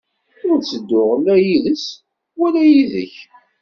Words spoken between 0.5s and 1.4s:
ttedduɣ la